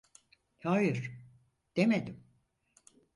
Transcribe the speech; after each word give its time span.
Hayır, 0.59 1.11
demedim. 1.77 2.23